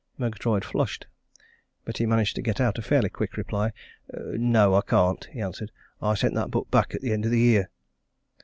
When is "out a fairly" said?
2.59-3.07